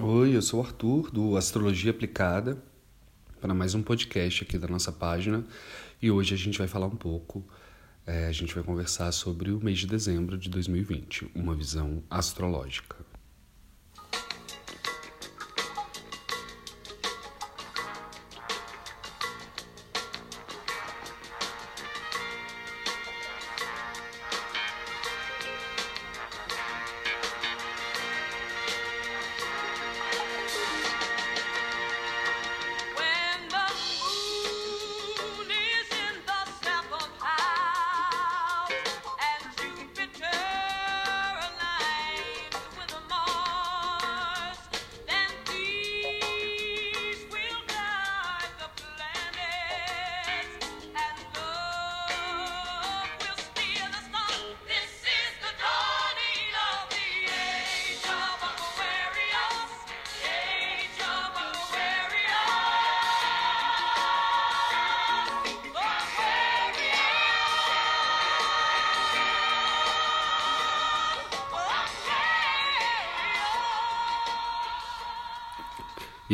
[0.00, 2.56] Oi, eu sou o Arthur do Astrologia Aplicada
[3.40, 5.44] para mais um podcast aqui da nossa página
[6.00, 7.44] e hoje a gente vai falar um pouco,
[8.06, 12.94] é, a gente vai conversar sobre o mês de dezembro de 2020, uma visão astrológica.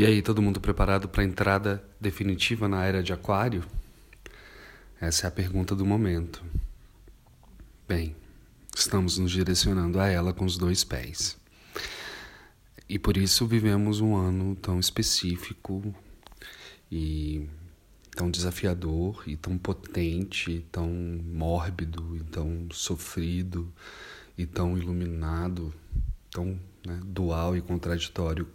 [0.05, 3.65] E aí, todo mundo preparado para a entrada definitiva na era de Aquário?
[5.01, 6.45] Essa é a pergunta do momento.
[7.89, 8.15] Bem,
[8.77, 11.39] estamos nos direcionando a ela com os dois pés.
[12.87, 15.95] E por isso vivemos um ano tão específico
[16.93, 17.49] e
[18.15, 23.73] tão desafiador e tão potente, tão mórbido, e tão sofrido
[24.37, 25.73] e tão iluminado,
[26.31, 28.47] tão né, dual e contraditório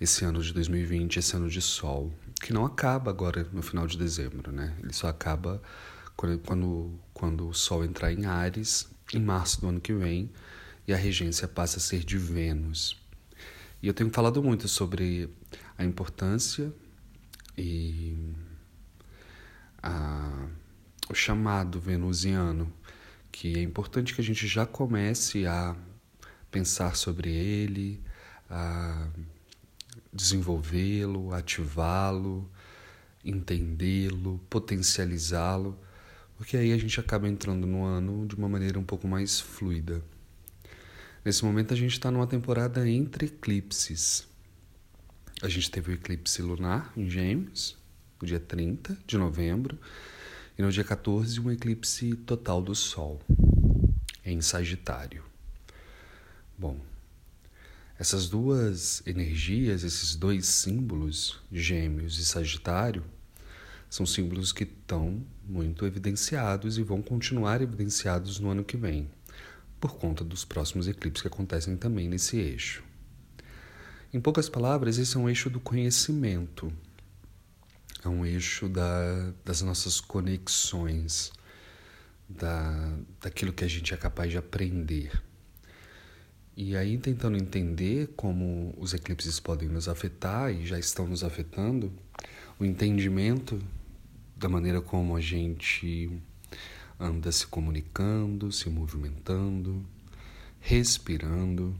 [0.00, 3.96] esse ano de 2020, esse ano de sol, que não acaba agora no final de
[3.96, 4.76] dezembro, né?
[4.82, 5.62] Ele só acaba
[6.16, 10.30] quando, quando, quando o sol entrar em Ares, em março do ano que vem,
[10.86, 13.00] e a regência passa a ser de Vênus.
[13.82, 15.28] E eu tenho falado muito sobre
[15.76, 16.72] a importância
[17.56, 18.16] e
[19.82, 20.48] a,
[21.08, 22.72] o chamado venusiano,
[23.30, 25.76] que é importante que a gente já comece a
[26.50, 28.02] pensar sobre ele,
[28.48, 29.08] a
[30.14, 32.48] desenvolvê-lo, ativá-lo,
[33.24, 35.76] entendê-lo, potencializá-lo,
[36.36, 40.02] porque aí a gente acaba entrando no ano de uma maneira um pouco mais fluida.
[41.24, 44.28] Nesse momento a gente está numa temporada entre eclipses.
[45.42, 47.76] A gente teve o eclipse lunar em Gêmeos,
[48.20, 49.78] no dia 30 de novembro,
[50.56, 53.20] e no dia 14 um eclipse total do Sol,
[54.24, 55.24] em Sagitário.
[56.56, 56.78] Bom,
[57.98, 63.04] essas duas energias, esses dois símbolos, Gêmeos e Sagitário,
[63.88, 69.08] são símbolos que estão muito evidenciados e vão continuar evidenciados no ano que vem,
[69.80, 72.82] por conta dos próximos eclipses que acontecem também nesse eixo.
[74.12, 76.72] Em poucas palavras, esse é um eixo do conhecimento,
[78.04, 81.32] é um eixo da, das nossas conexões,
[82.28, 85.22] da, daquilo que a gente é capaz de aprender.
[86.56, 91.92] E aí, tentando entender como os eclipses podem nos afetar e já estão nos afetando,
[92.60, 93.60] o entendimento
[94.36, 96.10] da maneira como a gente
[96.98, 99.84] anda se comunicando, se movimentando,
[100.60, 101.74] respirando.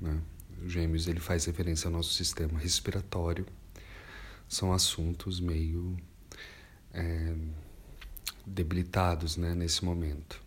[0.00, 0.20] Né?
[0.62, 3.44] O Gêmeos ele faz referência ao nosso sistema respiratório.
[4.48, 5.96] São assuntos meio
[6.92, 7.34] é,
[8.46, 10.43] debilitados né, nesse momento.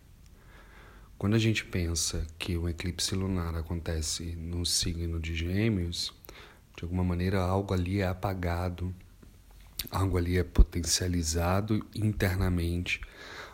[1.18, 6.14] Quando a gente pensa que o eclipse lunar acontece no signo de Gêmeos,
[6.76, 8.94] de alguma maneira algo ali é apagado,
[9.90, 13.00] algo ali é potencializado internamente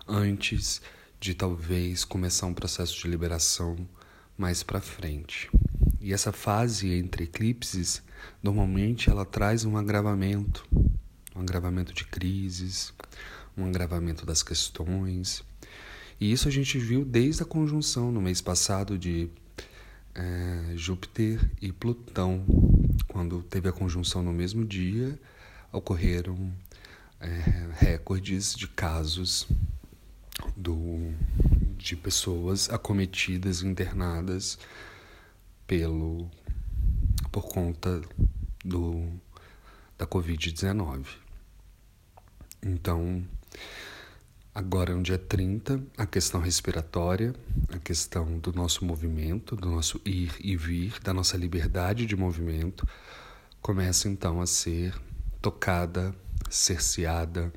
[0.07, 0.83] antes
[1.19, 3.89] de talvez começar um processo de liberação
[4.37, 5.51] mais para frente.
[6.03, 8.03] E essa fase entre eclipses,
[8.43, 10.69] normalmente ela traz um agravamento,
[11.35, 12.93] um agravamento de crises,
[13.57, 15.43] um agravamento das questões
[16.21, 19.29] e isso a gente viu desde a conjunção no mês passado de
[20.15, 22.45] é, Júpiter e Plutão.
[23.09, 25.19] Quando teve a conjunção no mesmo dia,
[25.73, 26.53] ocorreram
[27.21, 29.47] é, recordes de casos
[30.57, 31.13] do,
[31.77, 34.59] de pessoas acometidas, internadas
[35.67, 36.31] pelo
[37.33, 38.01] por conta
[38.65, 39.09] do
[39.99, 41.07] da Covid-19.
[42.63, 43.25] Então,
[44.55, 47.35] Agora, no dia 30, a questão respiratória,
[47.71, 52.87] a questão do nosso movimento, do nosso ir e vir, da nossa liberdade de movimento,
[53.61, 54.95] começa então a ser
[55.43, 56.15] tocada,
[56.49, 57.53] cerceada,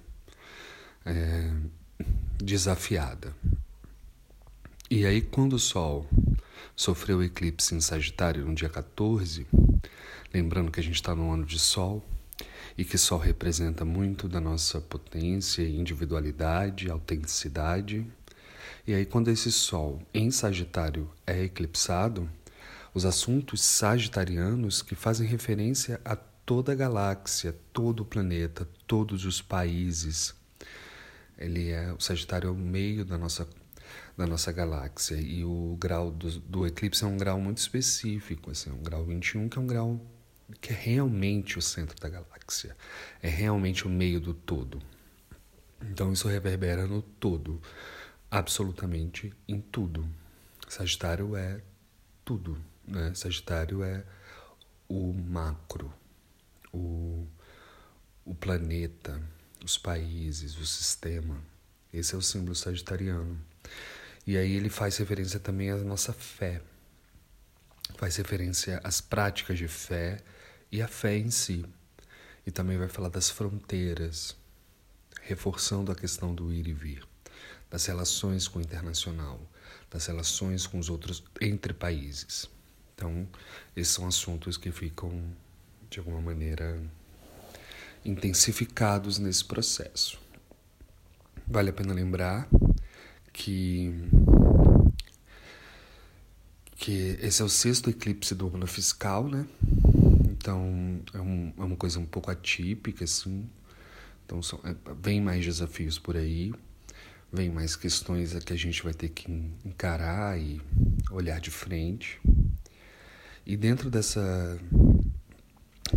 [1.05, 1.53] é,
[2.39, 3.31] desafiada.
[4.89, 6.09] E aí, quando o Sol
[6.75, 9.45] sofreu eclipse em Sagitário no dia 14,
[10.33, 12.03] lembrando que a gente está no ano de Sol
[12.77, 18.05] e que Sol representa muito da nossa potência, individualidade, autenticidade.
[18.85, 22.29] E aí, quando esse Sol em Sagitário é eclipsado,
[22.93, 29.41] os assuntos sagitarianos que fazem referência a toda a galáxia, todo o planeta, todos os
[29.41, 30.33] países.
[31.37, 33.47] Ele é o Sagitário é o meio da nossa
[34.17, 38.71] da nossa galáxia e o grau do, do eclipse é um grau muito específico, assim,
[38.71, 40.01] um grau 21 que é um grau
[40.59, 42.36] que é realmente o centro da galáxia,
[43.21, 44.81] é realmente o meio do todo.
[45.81, 47.61] Então isso reverbera no todo,
[48.31, 50.07] absolutamente em tudo.
[50.67, 51.61] Sagitário é
[52.25, 52.57] tudo,
[52.87, 53.13] né?
[53.13, 54.03] Sagitário é
[54.89, 55.93] o macro,
[56.73, 57.27] o,
[58.25, 59.21] o planeta,
[59.63, 61.41] os países, o sistema.
[61.93, 63.39] Esse é o símbolo sagitariano.
[64.25, 66.61] E aí ele faz referência também à nossa fé.
[67.97, 70.19] Faz referência às práticas de fé
[70.71, 71.65] e à fé em si.
[72.47, 74.33] E também vai falar das fronteiras,
[75.21, 77.05] reforçando a questão do ir e vir,
[77.69, 79.37] das relações com o internacional,
[79.91, 82.49] das relações com os outros entre países.
[82.95, 83.27] Então,
[83.75, 85.21] esses são assuntos que ficam,
[85.89, 86.81] de alguma maneira,
[88.05, 90.17] intensificados nesse processo.
[91.45, 92.47] Vale a pena lembrar
[93.33, 93.93] que
[96.77, 99.45] que esse é o sexto eclipse do ano fiscal, né?
[100.47, 103.49] Então é, um, é uma coisa um pouco atípica, assim.
[104.25, 106.53] Então são, é, vem mais desafios por aí,
[107.33, 109.29] vem mais questões que a gente vai ter que
[109.65, 110.61] encarar e
[111.11, 112.17] olhar de frente.
[113.45, 114.57] E dentro dessa,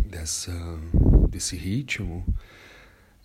[0.05, 0.51] dessa,
[1.29, 2.25] desse ritmo,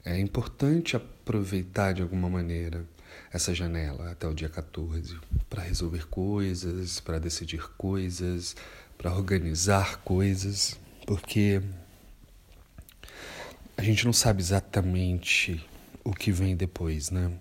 [0.05, 2.87] é importante aproveitar de alguma maneira
[3.33, 5.19] essa janela até o dia 14
[5.51, 8.55] para resolver coisas, para decidir coisas,
[8.97, 11.63] para organizar coisas, porque
[13.77, 15.65] a gente não sabe exatamente
[16.03, 17.33] o que vem depois, né?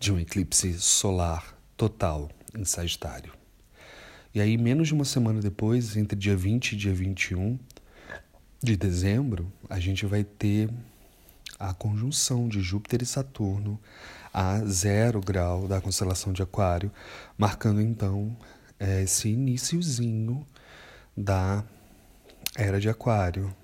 [0.00, 3.32] De um eclipse solar total em Sagitário.
[4.34, 7.58] E aí, menos de uma semana depois, entre dia 20 e dia 21
[8.62, 10.70] de dezembro, a gente vai ter
[11.58, 13.80] a conjunção de Júpiter e Saturno
[14.32, 16.92] a zero grau da constelação de Aquário,
[17.38, 18.36] marcando então
[18.78, 20.46] é, esse iníciozinho
[21.16, 21.64] da
[22.56, 23.54] era de Aquário.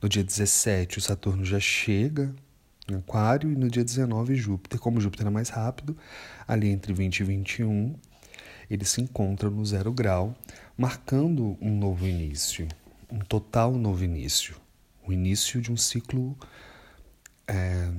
[0.00, 2.32] No dia 17, o Saturno já chega
[2.88, 5.96] em Aquário, e no dia 19, Júpiter, como Júpiter é mais rápido,
[6.46, 7.94] ali entre 20 e 21,
[8.70, 10.34] ele se encontra no zero grau,
[10.78, 12.66] marcando um novo início,
[13.10, 14.56] um total novo início,
[15.06, 16.36] o início de um ciclo,
[17.46, 17.90] é,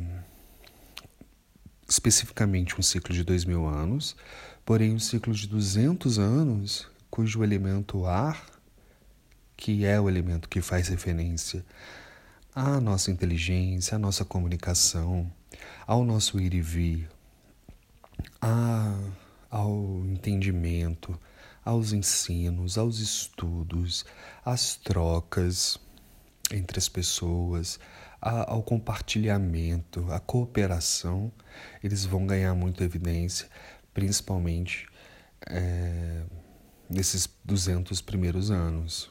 [1.87, 4.15] especificamente um ciclo de dois mil anos,
[4.65, 8.50] porém um ciclo de 200 anos, cujo elemento ar,
[9.61, 11.63] que é o elemento que faz referência
[12.55, 15.31] à nossa inteligência, à nossa comunicação,
[15.85, 17.07] ao nosso ir e vir,
[18.41, 18.97] a
[19.51, 21.19] ao entendimento,
[21.63, 24.03] aos ensinos, aos estudos,
[24.43, 25.77] às trocas
[26.51, 27.79] entre as pessoas,
[28.19, 31.31] ao compartilhamento, à cooperação,
[31.83, 33.47] eles vão ganhar muita evidência,
[33.93, 34.87] principalmente
[35.45, 36.23] é,
[36.89, 39.10] nesses 200 primeiros anos.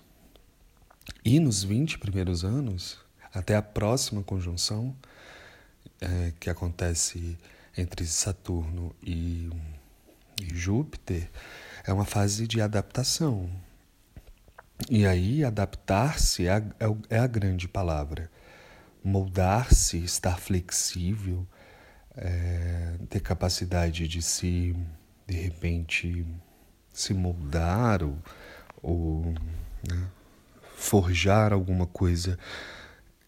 [1.25, 2.99] E nos 20 primeiros anos,
[3.33, 4.95] até a próxima conjunção,
[6.01, 7.39] é, que acontece
[7.77, 9.51] entre Saturno e
[10.41, 11.29] e Júpiter
[11.85, 13.51] é uma fase de adaptação.
[14.89, 18.31] E aí, adaptar-se é, é, é a grande palavra.
[19.05, 21.47] Moldar-se, estar flexível,
[22.17, 24.75] é, ter capacidade de se,
[25.27, 26.27] de repente,
[26.93, 28.19] se moldar ou,
[28.83, 29.35] ou
[29.87, 30.07] né,
[30.81, 32.39] forjar alguma coisa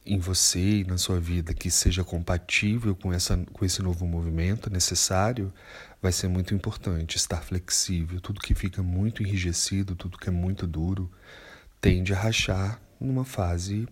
[0.05, 4.71] em você e na sua vida que seja compatível com, essa, com esse novo movimento
[4.71, 5.53] necessário,
[6.01, 7.17] vai ser muito importante.
[7.17, 11.11] Estar flexível, tudo que fica muito enrijecido, tudo que é muito duro,
[11.81, 13.87] tende a rachar numa fase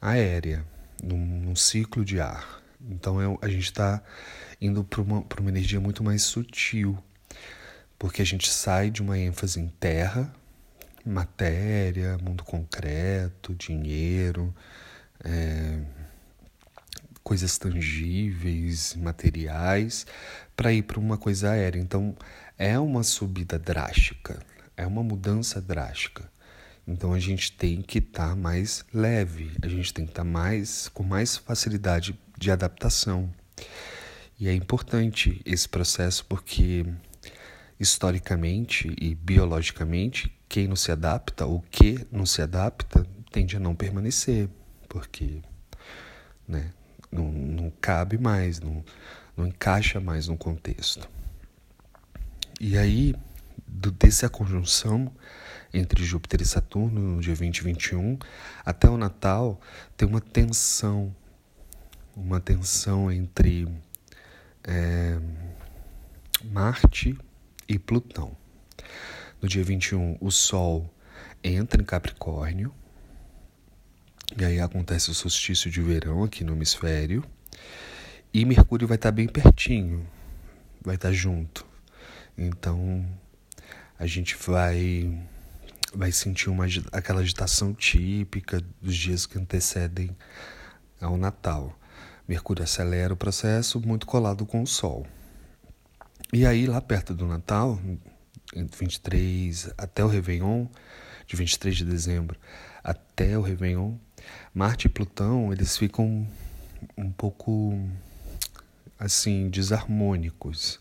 [0.00, 0.64] aérea,
[1.00, 2.62] num, num ciclo de ar.
[2.80, 4.02] Então é, a gente está
[4.60, 6.98] indo para uma, uma energia muito mais sutil,
[7.98, 10.34] porque a gente sai de uma ênfase em terra,
[11.06, 14.54] matéria, mundo concreto, dinheiro
[15.24, 15.80] é,
[17.22, 20.06] coisas tangíveis, materiais,
[20.54, 21.80] para ir para uma coisa aérea.
[21.80, 22.16] Então,
[22.56, 24.38] é uma subida drástica,
[24.76, 26.30] é uma mudança drástica.
[26.86, 30.28] Então, a gente tem que estar tá mais leve, a gente tem que estar tá
[30.28, 33.28] mais com mais facilidade de adaptação.
[34.38, 36.86] E é importante esse processo porque
[37.78, 43.74] historicamente e biologicamente, quem não se adapta, ou que não se adapta, tende a não
[43.74, 44.48] permanecer,
[44.88, 45.42] porque
[46.46, 46.70] né,
[47.10, 48.84] não, não cabe mais, não,
[49.36, 51.08] não encaixa mais no contexto.
[52.60, 53.14] E aí,
[53.66, 55.12] do, dessa conjunção
[55.74, 58.18] entre Júpiter e Saturno, no dia 20 e 21,
[58.64, 59.60] até o Natal,
[59.96, 61.14] tem uma tensão,
[62.14, 63.68] uma tensão entre
[64.64, 65.18] é,
[66.44, 67.18] Marte
[67.68, 68.36] e Plutão.
[69.40, 70.90] No dia 21, o Sol
[71.42, 72.74] entra em Capricórnio,
[74.36, 77.24] e aí acontece o solstício de verão aqui no hemisfério,
[78.32, 80.06] e Mercúrio vai estar bem pertinho,
[80.82, 81.66] vai estar junto.
[82.36, 83.06] Então
[83.98, 85.18] a gente vai
[85.94, 90.14] vai sentir uma aquela agitação típica dos dias que antecedem
[91.00, 91.78] ao Natal.
[92.28, 95.06] Mercúrio acelera o processo muito colado com o Sol.
[96.32, 97.80] E aí, lá perto do Natal,
[98.54, 100.66] 23 até o Réveillon,
[101.26, 102.38] de 23 de dezembro
[102.82, 103.96] até o Réveillon,
[104.54, 106.26] Marte e Plutão, eles ficam
[106.96, 107.78] um pouco
[108.98, 110.80] assim desarmônicos,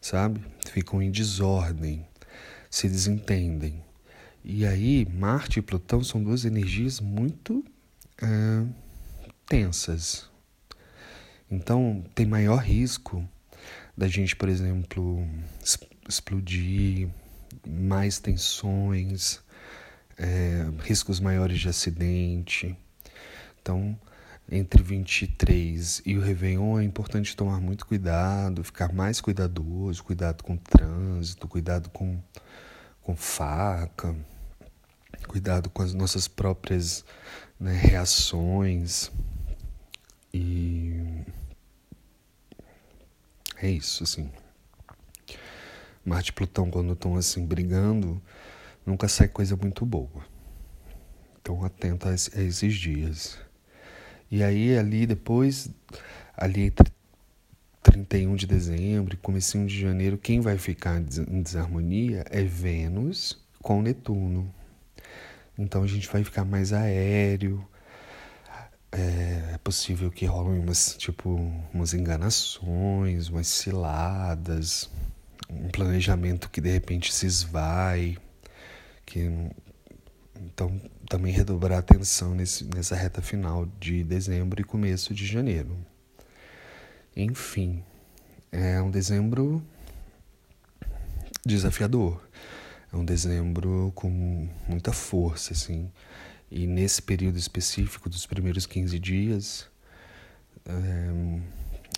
[0.00, 0.44] sabe?
[0.70, 2.06] Ficam em desordem,
[2.70, 3.82] se desentendem.
[4.44, 7.64] E aí, Marte e Plutão são duas energias muito
[8.22, 8.66] é,
[9.46, 10.28] tensas.
[11.50, 13.26] Então, tem maior risco
[13.96, 15.26] da gente, por exemplo,
[16.08, 17.08] explodir,
[17.66, 19.40] mais tensões,
[20.18, 22.76] é, riscos maiores de acidente.
[23.60, 23.98] Então,
[24.50, 30.54] entre 23 e o Réveillon é importante tomar muito cuidado, ficar mais cuidadoso, cuidado com
[30.54, 32.20] o trânsito, cuidado com,
[33.02, 34.16] com faca,
[35.28, 37.04] cuidado com as nossas próprias
[37.58, 39.12] né, reações.
[40.34, 41.00] E
[43.56, 44.30] é isso, assim.
[46.04, 48.20] Marte e Plutão, quando estão assim brigando,
[48.84, 50.24] nunca sai coisa muito boa.
[51.40, 53.38] Então, atento a esses dias.
[54.30, 55.70] E aí, ali depois,
[56.36, 56.90] ali entre
[57.82, 63.82] 31 de dezembro e comecinho de janeiro, quem vai ficar em desarmonia é Vênus com
[63.82, 64.52] Netuno.
[65.58, 67.66] Então a gente vai ficar mais aéreo,
[68.92, 71.34] é, é possível que rolem umas, tipo,
[71.72, 74.90] umas enganações, umas ciladas,
[75.48, 78.16] um planejamento que de repente se esvai,
[79.06, 79.30] que
[80.36, 85.76] então também redobrar atenção nesse, nessa reta final de dezembro e começo de janeiro.
[87.16, 87.82] Enfim,
[88.52, 89.62] é um dezembro
[91.44, 92.22] desafiador.
[92.92, 95.90] É um dezembro com muita força, assim.
[96.50, 99.68] E nesse período específico dos primeiros 15 dias,
[100.66, 101.40] é,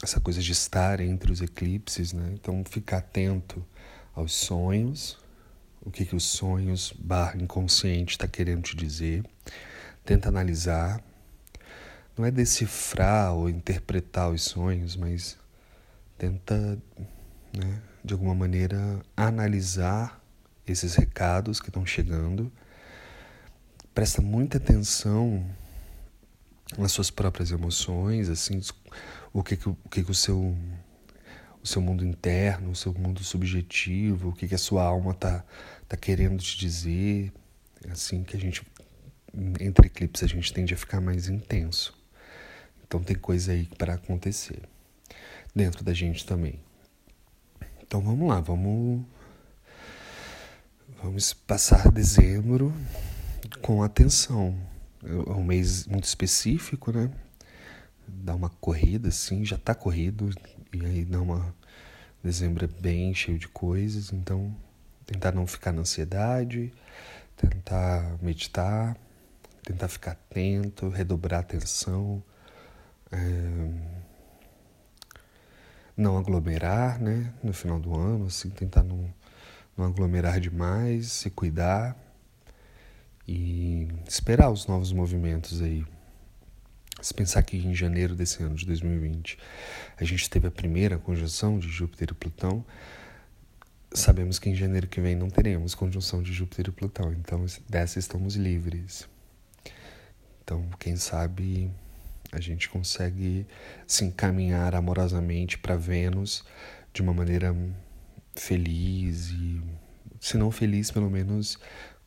[0.02, 2.32] essa coisa de estar entre os eclipses, né?
[2.34, 3.64] Então, ficar atento
[4.14, 5.18] aos sonhos,
[5.80, 9.24] o que, que os sonhos barra inconsciente está querendo te dizer.
[10.04, 11.02] Tenta analisar.
[12.16, 15.38] Não é decifrar ou interpretar os sonhos, mas
[16.18, 16.78] tenta,
[17.56, 20.20] né, de alguma maneira, analisar
[20.66, 22.52] esses recados que estão chegando
[23.94, 25.44] presta muita atenção
[26.78, 28.60] nas suas próprias emoções, assim,
[29.32, 30.56] o que que, o, que, que o seu
[31.62, 35.44] o seu mundo interno, o seu mundo subjetivo, o que que a sua alma tá
[35.88, 37.32] tá querendo te dizer,
[37.90, 38.62] assim que a gente
[39.60, 41.94] entre eclipses a gente tende a ficar mais intenso.
[42.84, 44.62] Então tem coisa aí para acontecer
[45.54, 46.60] dentro da gente também.
[47.82, 49.04] Então vamos lá, vamos
[51.02, 52.72] vamos passar dezembro
[53.60, 54.71] com atenção.
[55.04, 57.10] É um mês muito específico, né?
[58.06, 60.30] Dá uma corrida, assim, já tá corrido,
[60.72, 61.54] e aí dá uma.
[62.22, 64.54] Dezembro é bem cheio de coisas, então
[65.04, 66.72] tentar não ficar na ansiedade,
[67.36, 68.96] tentar meditar,
[69.64, 72.22] tentar ficar atento, redobrar a atenção,
[73.10, 73.70] é...
[75.96, 77.32] não aglomerar, né?
[77.42, 79.12] No final do ano, assim, tentar não,
[79.76, 81.96] não aglomerar demais, se cuidar
[83.26, 83.71] e
[84.08, 85.84] esperar os novos movimentos aí.
[87.00, 89.38] Se pensar que em janeiro desse ano de 2020
[89.98, 92.64] a gente teve a primeira conjunção de Júpiter e Plutão,
[93.92, 97.98] sabemos que em janeiro que vem não teremos conjunção de Júpiter e Plutão, então dessa
[97.98, 99.08] estamos livres.
[100.44, 101.70] Então, quem sabe
[102.32, 103.46] a gente consegue
[103.86, 106.44] se encaminhar amorosamente para Vênus
[106.92, 107.54] de uma maneira
[108.34, 109.60] feliz e,
[110.18, 111.58] se não feliz, pelo menos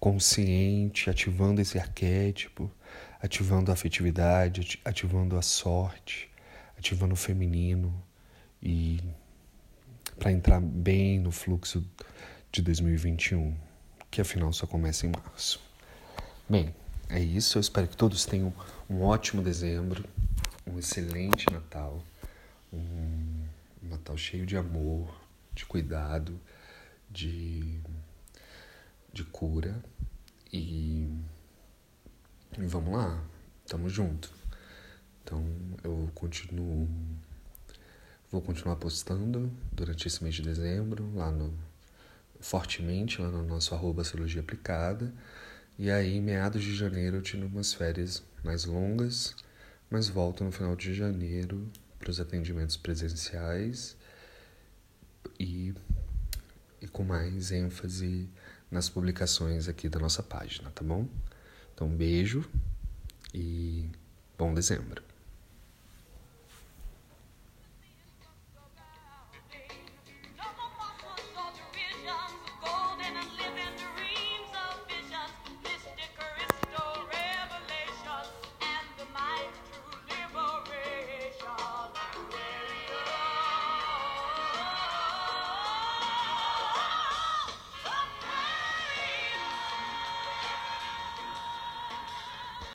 [0.06, 2.72] consciente, ativando esse arquétipo,
[3.20, 6.30] ativando a afetividade, ativando a sorte,
[6.78, 7.92] ativando o feminino
[8.62, 9.00] e
[10.20, 11.84] para entrar bem no fluxo
[12.52, 13.58] de 2021,
[14.12, 15.60] que afinal só começa em março.
[16.48, 16.72] Bem,
[17.10, 17.58] é isso.
[17.58, 18.54] Eu espero que todos tenham
[18.88, 20.06] um ótimo dezembro,
[20.68, 22.04] um excelente Natal,
[22.72, 23.44] um
[23.82, 25.20] Natal cheio de amor,
[25.52, 26.40] de cuidado,
[27.10, 27.80] de,
[29.12, 29.84] de cura
[30.56, 31.08] e,
[32.68, 33.22] vamos lá,
[33.68, 34.32] tamo junto.
[35.24, 35.44] Então
[35.84, 36.88] eu continuo,
[38.32, 41.54] vou continuar postando durante esse mês de dezembro lá no
[42.40, 45.14] fortemente lá no nosso arroba Astrologia Aplicada.
[45.78, 49.36] E aí, meados de janeiro, eu tiro umas férias mais longas,
[49.90, 51.70] mas volto no final de janeiro
[52.00, 53.98] para os atendimentos presenciais
[55.40, 55.74] e,
[56.80, 58.30] e com mais ênfase
[58.70, 61.08] nas publicações aqui da nossa página, tá bom?
[61.74, 62.50] Então, um beijo
[63.34, 63.90] e
[64.38, 65.04] bom dezembro.